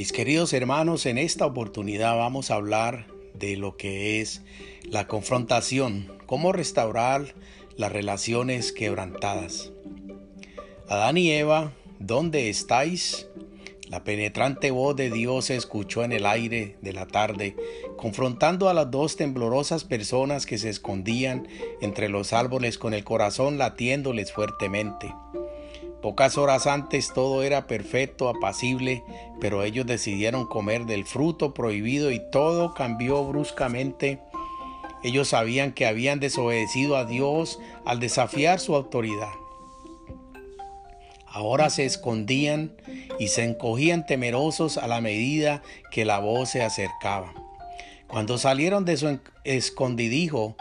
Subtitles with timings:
[0.00, 4.40] Mis queridos hermanos, en esta oportunidad vamos a hablar de lo que es
[4.82, 7.34] la confrontación, cómo restaurar
[7.76, 9.72] las relaciones quebrantadas.
[10.88, 13.28] Adán y Eva, ¿dónde estáis?
[13.90, 17.54] La penetrante voz de Dios se escuchó en el aire de la tarde,
[17.98, 21.46] confrontando a las dos temblorosas personas que se escondían
[21.82, 25.12] entre los árboles con el corazón latiéndoles fuertemente.
[26.02, 29.04] Pocas horas antes todo era perfecto, apacible,
[29.38, 34.18] pero ellos decidieron comer del fruto prohibido y todo cambió bruscamente.
[35.02, 39.28] Ellos sabían que habían desobedecido a Dios al desafiar su autoridad.
[41.26, 42.72] Ahora se escondían
[43.18, 47.34] y se encogían temerosos a la medida que la voz se acercaba.
[48.08, 50.56] Cuando salieron de su escondidijo,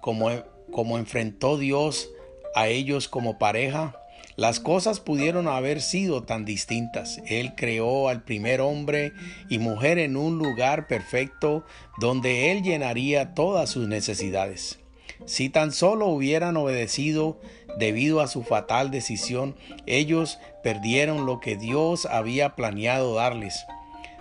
[0.00, 0.30] como,
[0.70, 2.10] como enfrentó Dios
[2.54, 3.96] a ellos como pareja,
[4.36, 7.20] las cosas pudieron haber sido tan distintas.
[7.26, 9.12] Él creó al primer hombre
[9.48, 11.64] y mujer en un lugar perfecto
[11.98, 14.80] donde Él llenaría todas sus necesidades.
[15.26, 17.40] Si tan solo hubieran obedecido
[17.78, 19.54] debido a su fatal decisión,
[19.86, 23.64] ellos perdieron lo que Dios había planeado darles.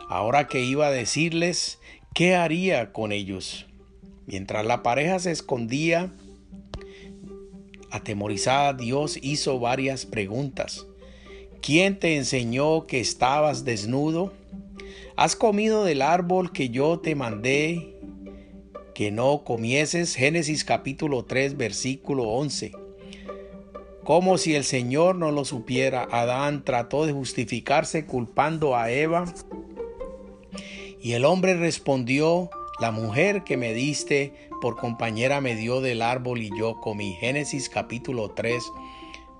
[0.09, 1.79] Ahora que iba a decirles,
[2.13, 3.65] ¿qué haría con ellos?
[4.27, 6.11] Mientras la pareja se escondía,
[7.93, 10.87] Atemorizada, Dios hizo varias preguntas.
[11.61, 14.33] ¿Quién te enseñó que estabas desnudo?
[15.15, 17.95] ¿Has comido del árbol que yo te mandé
[18.95, 20.15] que no comieses?
[20.15, 22.71] Génesis capítulo 3 versículo 11.
[24.03, 29.31] Como si el Señor no lo supiera, Adán trató de justificarse culpando a Eva.
[30.99, 32.49] Y el hombre respondió,
[32.83, 37.13] la mujer que me diste por compañera me dio del árbol y yo comí.
[37.13, 38.61] Génesis capítulo 3,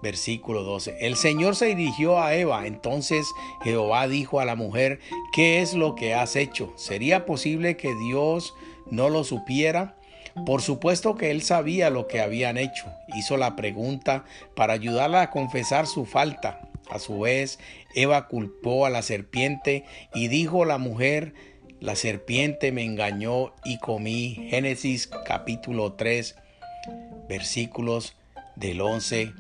[0.02, 0.96] versículo 12.
[1.02, 2.66] El Señor se dirigió a Eva.
[2.66, 3.28] Entonces
[3.62, 5.02] Jehová dijo a la mujer,
[5.34, 6.72] ¿qué es lo que has hecho?
[6.78, 8.56] ¿Sería posible que Dios
[8.90, 9.98] no lo supiera?
[10.46, 12.86] Por supuesto que él sabía lo que habían hecho.
[13.14, 14.24] Hizo la pregunta
[14.56, 16.62] para ayudarla a confesar su falta.
[16.90, 17.60] A su vez,
[17.94, 19.84] Eva culpó a la serpiente
[20.14, 21.34] y dijo a la mujer,
[21.84, 24.48] la serpiente me engañó y comí.
[24.50, 26.34] Génesis capítulo 3,
[27.28, 28.16] versículos
[28.56, 29.34] del 11,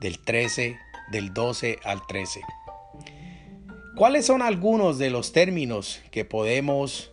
[0.00, 0.78] del 13,
[1.10, 2.42] del 12 al 13.
[3.96, 7.10] ¿Cuáles son algunos de los términos que podemos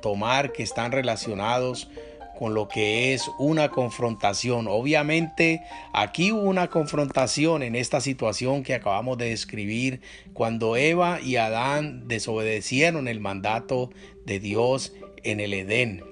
[0.00, 4.66] tomar que están relacionados con lo que es una confrontación.
[4.68, 5.62] Obviamente
[5.92, 10.00] aquí hubo una confrontación en esta situación que acabamos de describir
[10.32, 13.90] cuando Eva y Adán desobedecieron el mandato
[14.26, 14.92] de Dios
[15.22, 16.04] en el Edén.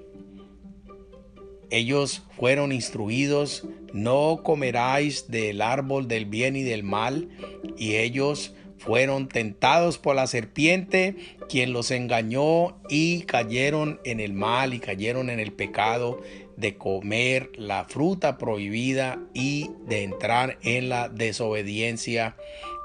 [1.70, 7.28] Ellos fueron instruidos, no comeráis del árbol del bien y del mal,
[7.76, 11.14] y ellos fueron tentados por la serpiente,
[11.48, 16.20] quien los engañó y cayeron en el mal y cayeron en el pecado
[16.56, 22.36] de comer la fruta prohibida y de entrar en la desobediencia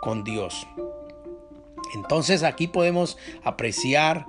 [0.02, 0.68] con Dios.
[1.94, 4.26] Entonces aquí podemos apreciar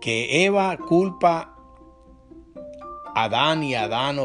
[0.00, 1.54] que Eva culpa
[3.14, 4.18] a Adán y Adán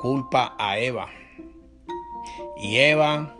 [0.00, 1.08] culpa a Eva.
[2.56, 3.36] Y Eva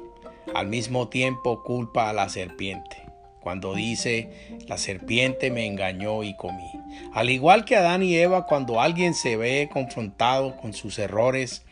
[0.54, 2.96] al mismo tiempo culpa a la serpiente,
[3.40, 6.70] cuando dice, la serpiente me engañó y comí.
[7.12, 11.64] Al igual que Adán y Eva, cuando alguien se ve confrontado con sus errores,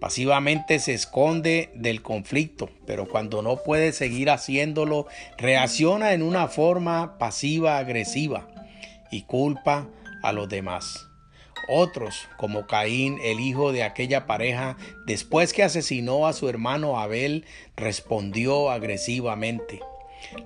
[0.00, 7.18] pasivamente se esconde del conflicto, pero cuando no puede seguir haciéndolo, reacciona en una forma
[7.18, 8.48] pasiva agresiva
[9.10, 9.88] y culpa
[10.22, 11.07] a los demás.
[11.68, 14.76] Otros, como Caín, el hijo de aquella pareja,
[15.06, 17.44] después que asesinó a su hermano Abel,
[17.76, 19.80] respondió agresivamente.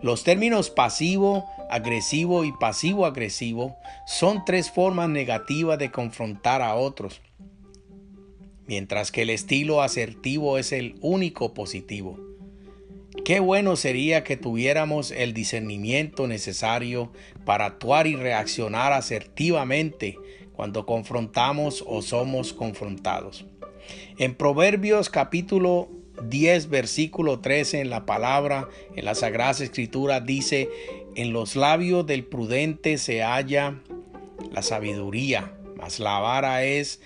[0.02, 3.76] Los términos pasivo, agresivo y pasivo-agresivo
[4.06, 7.22] son tres formas negativas de confrontar a otros,
[8.66, 12.18] mientras que el estilo asertivo es el único positivo.
[13.24, 17.12] Qué bueno sería que tuviéramos el discernimiento necesario
[17.44, 20.18] para actuar y reaccionar asertivamente
[20.54, 23.44] cuando confrontamos o somos confrontados.
[24.18, 25.88] En Proverbios capítulo
[26.28, 30.68] 10, versículo 13 en la palabra, en la Sagrada Escritura dice,
[31.14, 33.80] en los labios del prudente se halla
[34.50, 37.00] la sabiduría, mas la vara es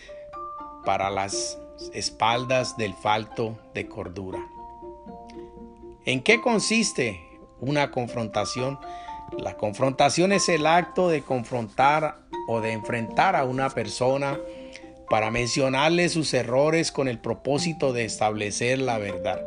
[0.85, 1.59] para las
[1.93, 4.41] espaldas del falto de cordura.
[6.05, 7.21] ¿En qué consiste
[7.61, 8.79] una confrontación?
[9.39, 14.39] La confrontación es el acto de confrontar o de enfrentar a una persona
[15.09, 19.41] para mencionarle sus errores con el propósito de establecer la verdad.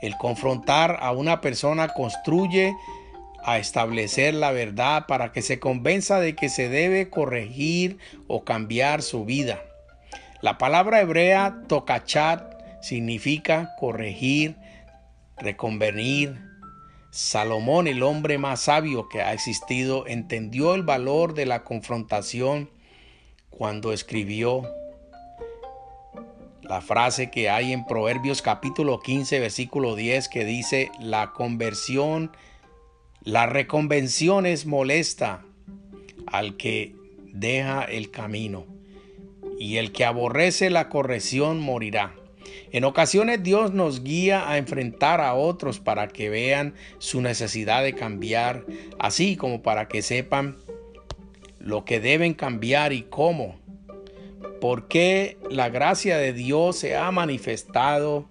[0.00, 2.74] El confrontar a una persona construye
[3.42, 9.02] a establecer la verdad para que se convenza de que se debe corregir o cambiar
[9.02, 9.60] su vida.
[10.42, 14.56] La palabra hebrea tokachat significa corregir,
[15.38, 16.40] reconvenir.
[17.16, 22.68] Salomón, el hombre más sabio que ha existido, entendió el valor de la confrontación
[23.48, 24.68] cuando escribió
[26.60, 32.36] la frase que hay en Proverbios capítulo 15 versículo 10 que dice, la conversión,
[33.22, 35.42] la reconvención es molesta
[36.26, 36.94] al que
[37.32, 38.66] deja el camino
[39.58, 42.14] y el que aborrece la corrección morirá.
[42.72, 47.94] En ocasiones Dios nos guía a enfrentar a otros para que vean su necesidad de
[47.94, 48.64] cambiar,
[48.98, 50.56] así como para que sepan
[51.58, 53.56] lo que deben cambiar y cómo.
[54.60, 58.28] Porque la gracia de Dios se ha manifestado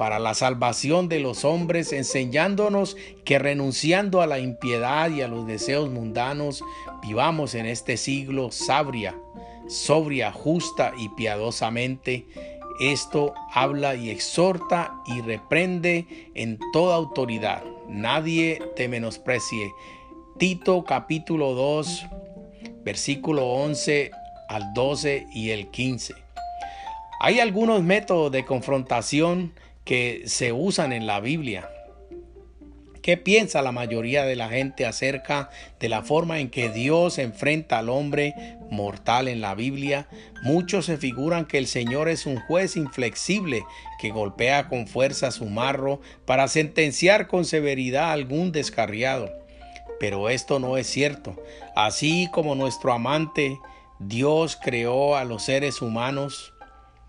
[0.00, 5.46] para la salvación de los hombres, enseñándonos que renunciando a la impiedad y a los
[5.46, 6.64] deseos mundanos,
[7.02, 9.14] vivamos en este siglo sabria,
[9.68, 12.24] sobria, justa y piadosamente.
[12.80, 17.62] Esto habla y exhorta y reprende en toda autoridad.
[17.88, 19.70] Nadie te menosprecie.
[20.38, 22.06] Tito capítulo 2
[22.84, 24.10] versículo 11
[24.48, 26.14] al 12 y el 15.
[27.20, 29.52] Hay algunos métodos de confrontación
[29.84, 31.68] que se usan en la Biblia.
[33.02, 35.48] ¿Qué piensa la mayoría de la gente acerca
[35.78, 38.34] de la forma en que Dios enfrenta al hombre
[38.70, 40.06] mortal en la Biblia?
[40.42, 43.62] Muchos se figuran que el Señor es un juez inflexible
[43.98, 49.30] que golpea con fuerza su marro para sentenciar con severidad a algún descarriado.
[49.98, 51.42] Pero esto no es cierto.
[51.74, 53.58] Así como nuestro amante,
[53.98, 56.52] Dios creó a los seres humanos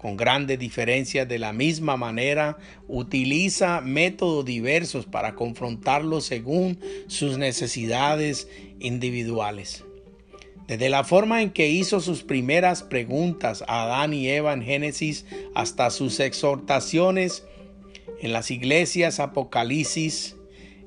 [0.01, 2.57] con grandes diferencias de la misma manera,
[2.88, 8.48] utiliza métodos diversos para confrontarlos según sus necesidades
[8.80, 9.83] individuales.
[10.65, 15.27] Desde la forma en que hizo sus primeras preguntas a Adán y Eva en Génesis
[15.53, 17.45] hasta sus exhortaciones
[18.21, 20.36] en las iglesias Apocalipsis,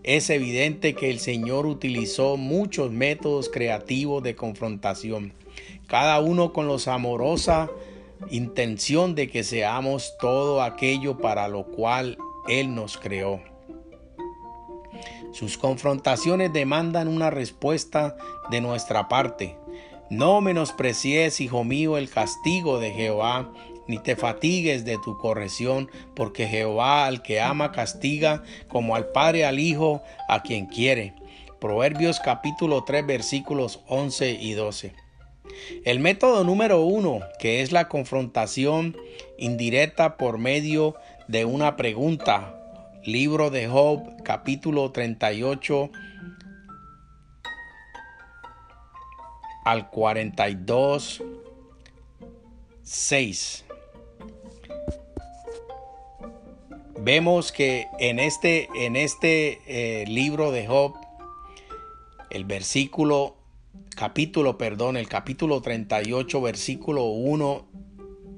[0.02, 5.32] es evidente que el Señor utilizó muchos métodos creativos de confrontación,
[5.86, 7.70] cada uno con los amorosa
[8.30, 12.16] intención de que seamos todo aquello para lo cual
[12.48, 13.40] Él nos creó.
[15.32, 18.16] Sus confrontaciones demandan una respuesta
[18.50, 19.56] de nuestra parte.
[20.10, 23.50] No menosprecies, hijo mío, el castigo de Jehová,
[23.88, 29.44] ni te fatigues de tu corrección, porque Jehová al que ama castiga, como al Padre
[29.44, 31.14] al Hijo, a quien quiere.
[31.60, 35.03] Proverbios capítulo 3 versículos 11 y 12.
[35.84, 38.96] El método número uno, que es la confrontación
[39.38, 40.96] indirecta por medio
[41.28, 42.60] de una pregunta.
[43.04, 45.90] Libro de Job capítulo 38
[49.64, 51.22] al 42
[52.82, 53.64] 6
[57.04, 60.94] vemos que en este, en este eh, libro de Job,
[62.30, 63.36] el versículo,
[63.94, 67.66] capítulo, perdón, el capítulo 38, versículo 1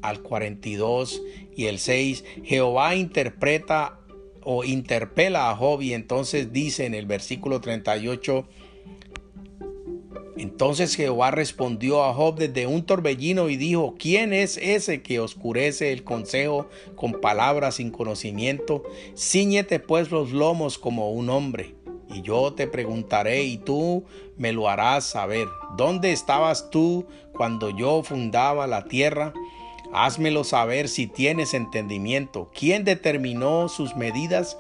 [0.03, 1.23] al 42
[1.55, 3.99] y el 6, Jehová interpreta
[4.43, 8.47] o interpela a Job y entonces dice en el versículo 38,
[10.37, 15.93] entonces Jehová respondió a Job desde un torbellino y dijo, ¿quién es ese que oscurece
[15.93, 18.83] el consejo con palabras sin conocimiento?
[19.17, 21.76] Cíñete pues los lomos como un hombre.
[22.09, 24.05] Y yo te preguntaré y tú
[24.37, 25.49] me lo harás saber.
[25.77, 29.33] ¿Dónde estabas tú cuando yo fundaba la tierra?
[29.93, 32.51] Házmelo saber si tienes entendimiento.
[32.55, 34.57] ¿Quién determinó sus medidas?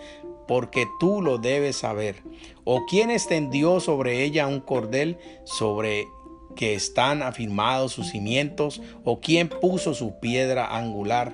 [0.46, 2.22] porque tú lo debes saber.
[2.64, 6.06] ¿O quién extendió sobre ella un cordel sobre
[6.54, 8.80] que están afirmados sus cimientos?
[9.04, 11.32] ¿O quién puso su piedra angular?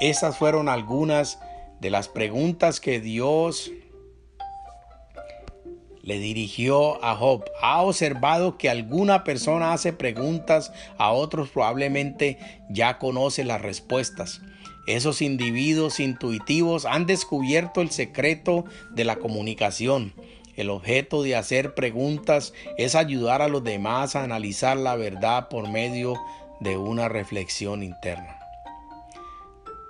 [0.00, 1.38] Esas fueron algunas
[1.80, 3.70] de las preguntas que Dios
[6.06, 7.44] le dirigió a Job.
[7.60, 12.38] Ha observado que alguna persona hace preguntas a otros, probablemente
[12.70, 14.40] ya conoce las respuestas.
[14.86, 20.14] Esos individuos intuitivos han descubierto el secreto de la comunicación.
[20.54, 25.68] El objeto de hacer preguntas es ayudar a los demás a analizar la verdad por
[25.68, 26.14] medio
[26.60, 28.35] de una reflexión interna.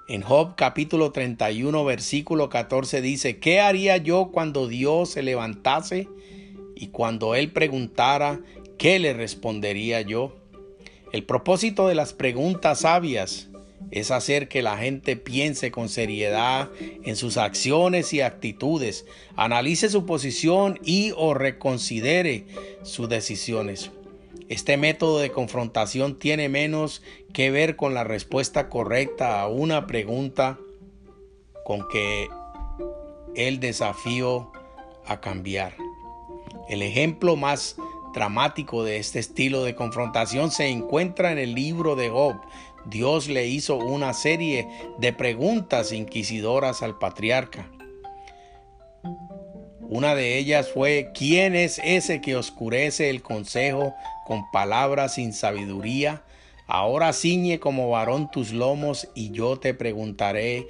[0.08, 6.08] En Job capítulo 31 versículo 14 dice, ¿qué haría yo cuando Dios se levantase
[6.76, 8.38] y cuando Él preguntara,
[8.78, 10.36] ¿qué le respondería yo?
[11.10, 13.48] El propósito de las preguntas sabias
[13.90, 16.70] es hacer que la gente piense con seriedad
[17.02, 22.46] en sus acciones y actitudes, analice su posición y o reconsidere
[22.84, 23.90] sus decisiones.
[24.48, 27.02] Este método de confrontación tiene menos
[27.32, 30.58] que ver con la respuesta correcta a una pregunta
[31.64, 32.28] con que
[33.34, 34.52] el desafío
[35.04, 35.74] a cambiar.
[36.68, 37.76] El ejemplo más
[38.14, 42.36] dramático de este estilo de confrontación se encuentra en el libro de Job.
[42.86, 47.70] Dios le hizo una serie de preguntas inquisidoras al patriarca.
[49.88, 53.94] Una de ellas fue, ¿quién es ese que oscurece el consejo
[54.26, 56.22] con palabras sin sabiduría?
[56.66, 60.66] Ahora ciñe como varón tus lomos y yo te preguntaré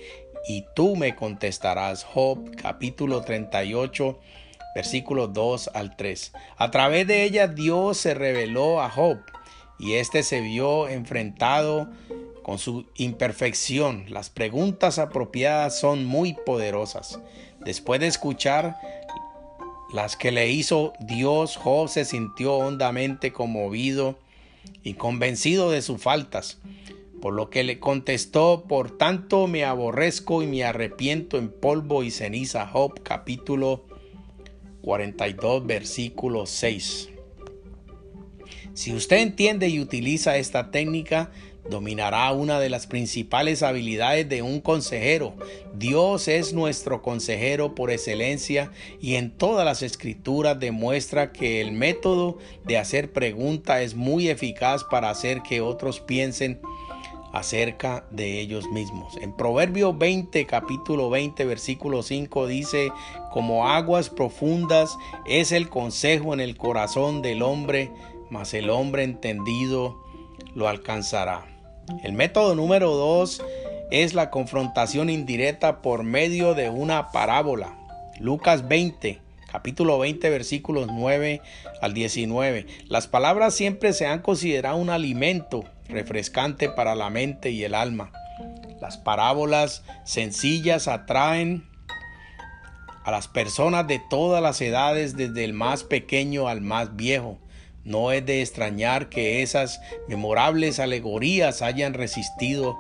[0.46, 2.04] y tú me contestarás.
[2.04, 4.18] Job capítulo 38
[4.75, 6.32] versículos 2 al 3.
[6.58, 9.18] A través de ella Dios se reveló a Job
[9.78, 11.88] y éste se vio enfrentado
[12.42, 14.04] con su imperfección.
[14.08, 17.18] Las preguntas apropiadas son muy poderosas.
[17.64, 18.76] Después de escuchar
[19.97, 24.19] las que le hizo Dios, Job se sintió hondamente conmovido
[24.83, 26.59] y convencido de sus faltas,
[27.23, 32.11] por lo que le contestó, por tanto me aborrezco y me arrepiento en polvo y
[32.11, 32.67] ceniza.
[32.67, 33.87] Job capítulo
[34.83, 37.09] 42 versículo 6.
[38.75, 41.31] Si usted entiende y utiliza esta técnica,
[41.70, 45.35] dominará una de las principales habilidades de un consejero.
[45.75, 48.70] Dios es nuestro consejero por excelencia
[49.00, 54.85] y en todas las escrituras demuestra que el método de hacer preguntas es muy eficaz
[54.85, 56.61] para hacer que otros piensen
[57.32, 59.16] acerca de ellos mismos.
[59.20, 62.90] En Proverbio 20, capítulo 20, versículo 5 dice,
[63.30, 64.96] como aguas profundas
[65.26, 67.90] es el consejo en el corazón del hombre,
[68.30, 70.02] mas el hombre entendido
[70.54, 71.56] lo alcanzará.
[72.02, 73.43] El método número dos
[73.90, 77.75] es la confrontación indirecta por medio de una parábola.
[78.19, 81.40] Lucas 20, capítulo 20, versículos 9
[81.81, 82.66] al 19.
[82.88, 88.11] Las palabras siempre se han considerado un alimento refrescante para la mente y el alma.
[88.81, 91.69] Las parábolas sencillas atraen
[93.05, 97.38] a las personas de todas las edades, desde el más pequeño al más viejo.
[97.87, 102.76] No es de extrañar que esas memorables alegorías hayan resistido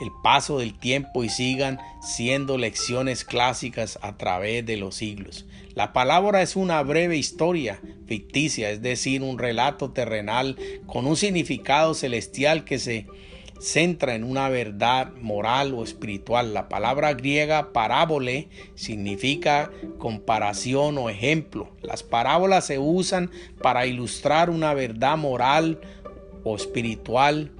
[0.00, 5.46] el paso del tiempo y sigan siendo lecciones clásicas a través de los siglos.
[5.74, 11.94] La palabra es una breve historia ficticia, es decir, un relato terrenal con un significado
[11.94, 13.06] celestial que se
[13.60, 16.54] centra en una verdad moral o espiritual.
[16.54, 21.68] La palabra griega parábole significa comparación o ejemplo.
[21.82, 23.30] Las parábolas se usan
[23.62, 25.80] para ilustrar una verdad moral
[26.42, 27.52] o espiritual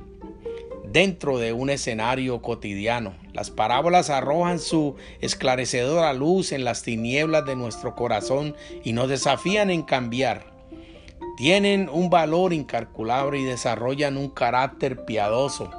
[0.90, 3.14] dentro de un escenario cotidiano.
[3.34, 9.70] Las parábolas arrojan su esclarecedora luz en las tinieblas de nuestro corazón y nos desafían
[9.70, 10.50] en cambiar.
[11.36, 15.70] Tienen un valor incalculable y desarrollan un carácter piadoso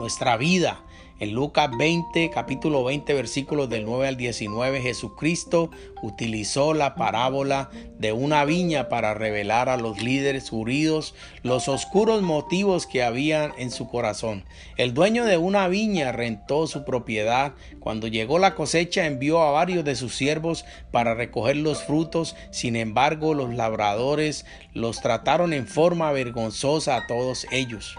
[0.00, 0.82] nuestra vida.
[1.20, 8.12] En Lucas 20, capítulo 20, versículos del 9 al 19, Jesucristo utilizó la parábola de
[8.12, 13.86] una viña para revelar a los líderes judíos los oscuros motivos que habían en su
[13.86, 14.46] corazón.
[14.78, 17.52] El dueño de una viña rentó su propiedad.
[17.80, 22.34] Cuando llegó la cosecha envió a varios de sus siervos para recoger los frutos.
[22.50, 27.98] Sin embargo, los labradores los trataron en forma vergonzosa a todos ellos.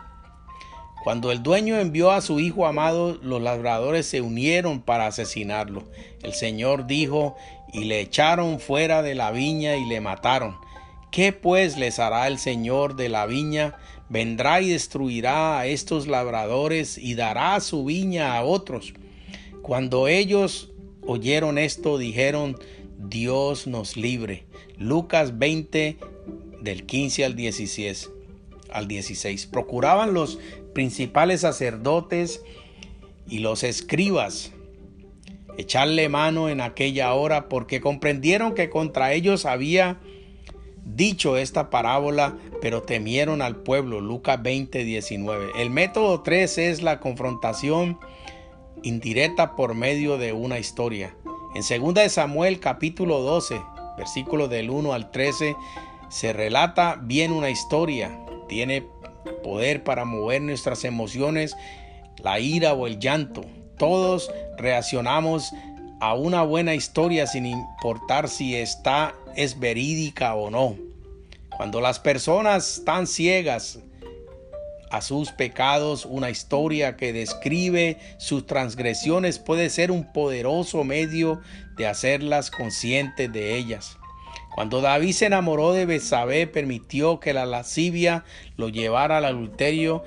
[1.04, 5.84] Cuando el dueño envió a su hijo amado, los labradores se unieron para asesinarlo.
[6.22, 7.36] El Señor dijo,
[7.74, 10.58] y le echaron fuera de la viña y le mataron.
[11.12, 13.76] ¿Qué pues les hará el Señor de la viña?
[14.10, 18.94] Vendrá y destruirá a estos labradores y dará su viña a otros.
[19.62, 20.72] Cuando ellos
[21.06, 22.58] oyeron esto, dijeron,
[22.98, 24.46] Dios nos libre.
[24.78, 25.98] Lucas 20
[26.62, 28.12] del 15 al 16.
[28.72, 29.48] Al 16.
[29.48, 30.40] Procuraban los
[30.74, 32.42] principales sacerdotes
[33.28, 34.52] y los escribas
[35.58, 40.00] echarle mano en aquella hora porque comprendieron que contra ellos había
[40.84, 44.02] dicho esta parábola, pero temieron al pueblo.
[44.02, 45.52] Lucas 20, 19.
[45.58, 48.00] El método 3 es la confrontación
[48.84, 51.16] indirecta por medio de una historia.
[51.54, 53.62] En 2 Samuel capítulo 12,
[53.98, 55.56] versículos del 1 al 13,
[56.10, 58.18] se relata bien una historia.
[58.48, 58.88] Tiene
[59.44, 61.56] poder para mover nuestras emociones,
[62.24, 63.46] la ira o el llanto.
[63.78, 65.52] Todos reaccionamos
[66.00, 70.76] a una buena historia sin importar si está es verídica o no.
[71.56, 73.80] Cuando las personas están ciegas
[74.90, 81.40] a sus pecados, una historia que describe sus transgresiones puede ser un poderoso medio
[81.78, 83.98] de hacerlas conscientes de ellas.
[84.54, 88.26] Cuando David se enamoró de Betsabé, permitió que la lascivia
[88.58, 90.04] lo llevara al adulterio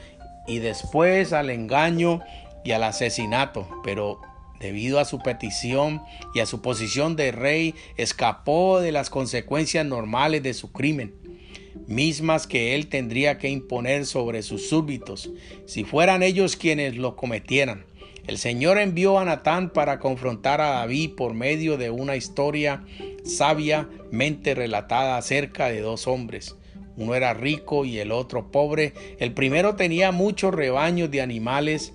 [0.47, 2.21] y después al engaño
[2.65, 4.21] y al asesinato, pero
[4.61, 6.03] debido a su petición
[6.35, 11.15] y a su posición de rey, escapó de las consecuencias normales de su crimen,
[11.87, 15.31] mismas que él tendría que imponer sobre sus súbditos,
[15.67, 17.85] si fueran ellos quienes lo cometieran.
[18.27, 22.83] El Señor envió a Natán para confrontar a David por medio de una historia
[23.25, 26.57] sabiamente relatada acerca de dos hombres.
[26.97, 28.95] Uno era rico y el otro pobre.
[29.19, 31.93] El primero tenía muchos rebaños de animales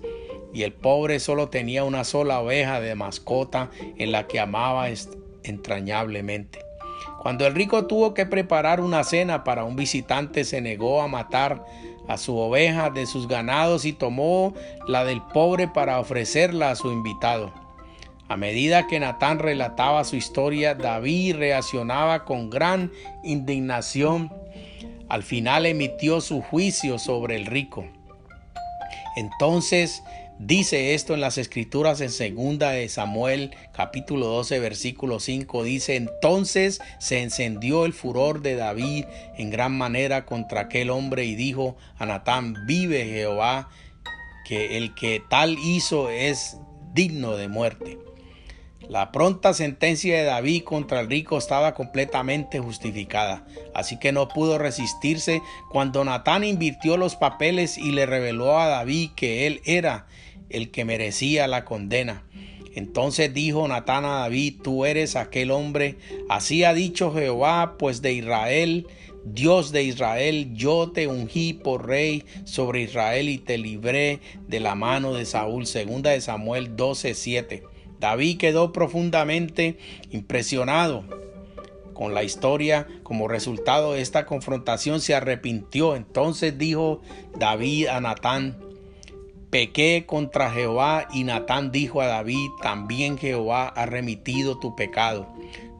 [0.52, 4.88] y el pobre solo tenía una sola oveja de mascota en la que amaba
[5.42, 6.60] entrañablemente.
[7.22, 11.64] Cuando el rico tuvo que preparar una cena para un visitante, se negó a matar
[12.08, 14.54] a su oveja de sus ganados y tomó
[14.86, 17.52] la del pobre para ofrecerla a su invitado.
[18.28, 22.92] A medida que Natán relataba su historia, David reaccionaba con gran
[23.24, 24.32] indignación.
[25.08, 27.86] Al final emitió su juicio sobre el rico.
[29.16, 30.04] Entonces
[30.42, 36.80] Dice esto en las escrituras en segunda de Samuel capítulo 12 versículo 5 dice entonces
[36.98, 39.04] se encendió el furor de David
[39.36, 43.68] en gran manera contra aquel hombre y dijo a Natán vive Jehová
[44.46, 46.56] que el que tal hizo es
[46.94, 47.98] digno de muerte.
[48.88, 54.58] La pronta sentencia de David contra el rico estaba completamente justificada, así que no pudo
[54.58, 60.06] resistirse cuando Natán invirtió los papeles y le reveló a David que él era
[60.50, 62.24] el que merecía la condena.
[62.74, 65.96] Entonces dijo Natán a David, tú eres aquel hombre,
[66.28, 68.86] así ha dicho Jehová, pues de Israel,
[69.24, 74.74] Dios de Israel, yo te ungí por rey sobre Israel y te libré de la
[74.74, 75.66] mano de Saúl.
[75.66, 77.62] Segunda de Samuel 12:7.
[77.98, 79.76] David quedó profundamente
[80.10, 81.04] impresionado
[81.92, 82.88] con la historia.
[83.02, 85.96] Como resultado de esta confrontación se arrepintió.
[85.96, 87.02] Entonces dijo
[87.38, 88.56] David a Natán,
[89.50, 95.26] pequé contra Jehová y Natán dijo a David, también Jehová ha remitido tu pecado.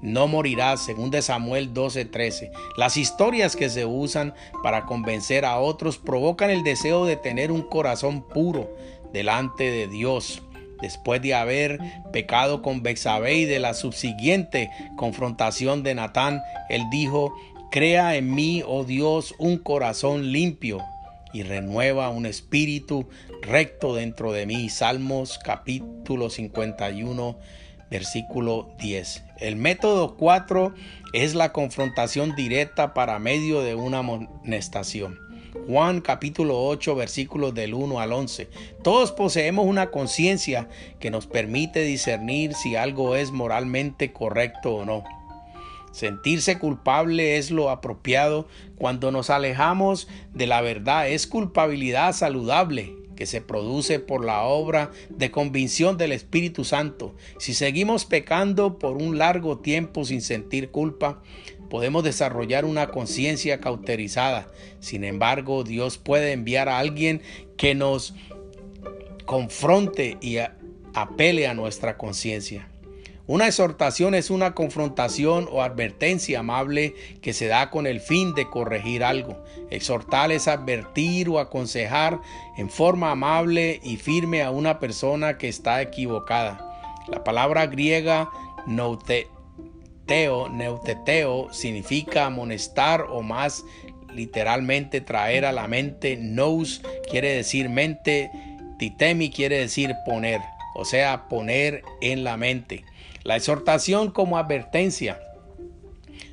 [0.03, 2.51] No morirás, según de Samuel 12:13.
[2.77, 7.63] Las historias que se usan para convencer a otros provocan el deseo de tener un
[7.63, 8.75] corazón puro
[9.13, 10.43] delante de Dios
[10.81, 11.79] después de haber
[12.13, 17.35] pecado con Bexabé y de la subsiguiente confrontación de Natán, él dijo,
[17.71, 20.81] Crea en mí, oh Dios, un corazón limpio
[21.33, 23.09] y renueva un espíritu
[23.43, 24.69] recto dentro de mí.
[24.69, 27.39] Salmos capítulo 51,
[27.91, 29.25] versículo 10.
[29.39, 30.75] El método 4
[31.13, 35.19] es la confrontación directa para medio de una amonestación.
[35.67, 38.49] Juan capítulo 8 versículos del 1 al 11.
[38.83, 40.69] Todos poseemos una conciencia
[41.01, 45.05] que nos permite discernir si algo es moralmente correcto o no.
[45.93, 51.09] Sentirse culpable es lo apropiado cuando nos alejamos de la verdad.
[51.09, 57.15] Es culpabilidad saludable que se produce por la obra de convicción del Espíritu Santo.
[57.39, 61.21] Si seguimos pecando por un largo tiempo sin sentir culpa,
[61.69, 64.49] podemos desarrollar una conciencia cauterizada.
[64.81, 67.21] Sin embargo, Dios puede enviar a alguien
[67.59, 68.15] que nos
[69.27, 70.39] confronte y
[70.95, 72.69] apele a nuestra conciencia.
[73.31, 78.51] Una exhortación es una confrontación o advertencia amable que se da con el fin de
[78.51, 79.45] corregir algo.
[79.71, 82.19] Exhortar es advertir o aconsejar
[82.57, 86.59] en forma amable y firme a una persona que está equivocada.
[87.07, 88.29] La palabra griega
[88.67, 89.29] note
[90.09, 93.65] neuteteo, significa amonestar o más
[94.13, 96.17] literalmente traer a la mente.
[96.17, 98.29] Nous quiere decir mente,
[98.81, 100.41] titemi quiere decir poner,
[100.75, 102.85] o sea, poner en la mente.
[103.23, 105.21] La exhortación como advertencia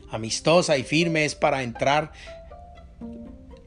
[0.10, 2.12] amistosa y firme es para entrar,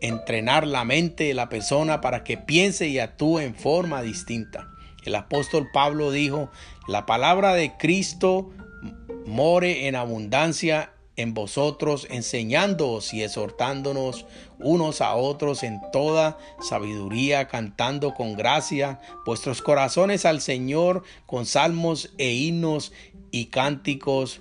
[0.01, 4.69] entrenar la mente de la persona para que piense y actúe en forma distinta.
[5.05, 6.51] El apóstol Pablo dijo,
[6.89, 8.51] la palabra de Cristo
[9.27, 14.27] more en abundancia en vosotros, enseñándoos y exhortándonos
[14.59, 22.13] unos a otros en toda sabiduría, cantando con gracia vuestros corazones al Señor con salmos
[22.19, 22.93] e himnos
[23.31, 24.41] y cánticos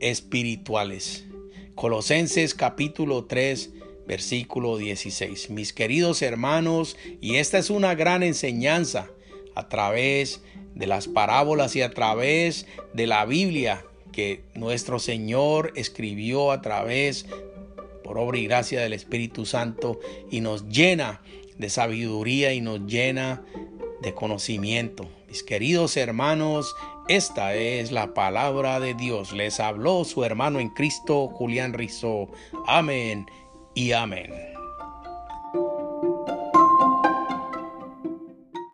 [0.00, 1.24] espirituales.
[1.74, 3.70] Colosenses capítulo 3
[4.06, 5.50] versículo 16.
[5.50, 9.08] Mis queridos hermanos, y esta es una gran enseñanza
[9.54, 10.42] a través
[10.74, 17.26] de las parábolas y a través de la Biblia que nuestro Señor escribió a través,
[18.04, 19.98] por obra y gracia del Espíritu Santo,
[20.30, 21.22] y nos llena
[21.58, 23.44] de sabiduría y nos llena
[24.02, 25.08] de conocimiento.
[25.28, 26.74] Mis queridos hermanos,
[27.08, 29.32] esta es la palabra de Dios.
[29.32, 32.28] Les habló su hermano en Cristo, Julián Rizzo.
[32.66, 33.26] Amén
[33.74, 34.51] y amén.